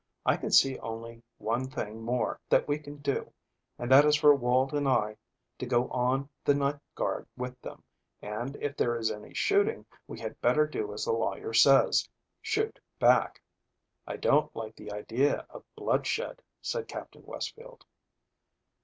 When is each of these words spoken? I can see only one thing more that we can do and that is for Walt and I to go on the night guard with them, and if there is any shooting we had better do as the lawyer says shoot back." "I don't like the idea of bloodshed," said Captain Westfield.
I 0.25 0.35
can 0.35 0.49
see 0.49 0.79
only 0.79 1.21
one 1.37 1.69
thing 1.69 2.01
more 2.01 2.39
that 2.49 2.67
we 2.67 2.79
can 2.79 2.97
do 3.03 3.31
and 3.77 3.91
that 3.91 4.03
is 4.03 4.15
for 4.15 4.33
Walt 4.33 4.73
and 4.73 4.87
I 4.87 5.15
to 5.59 5.67
go 5.67 5.87
on 5.89 6.27
the 6.43 6.55
night 6.55 6.79
guard 6.95 7.27
with 7.37 7.61
them, 7.61 7.83
and 8.19 8.55
if 8.55 8.75
there 8.75 8.95
is 8.97 9.11
any 9.11 9.31
shooting 9.35 9.85
we 10.07 10.19
had 10.19 10.41
better 10.41 10.65
do 10.65 10.91
as 10.91 11.05
the 11.05 11.11
lawyer 11.11 11.53
says 11.53 12.09
shoot 12.41 12.79
back." 12.97 13.39
"I 14.07 14.17
don't 14.17 14.49
like 14.55 14.75
the 14.75 14.91
idea 14.91 15.45
of 15.51 15.65
bloodshed," 15.75 16.41
said 16.63 16.87
Captain 16.87 17.23
Westfield. 17.23 17.85